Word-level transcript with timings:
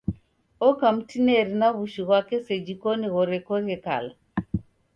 Oka 0.67 0.87
mtineri 0.97 1.53
na 1.61 1.67
wushu 1.75 2.01
ghwape 2.07 2.37
seji 2.45 2.73
koni 2.81 3.07
ghorekoghe 3.13 3.75
kala. 3.85 4.11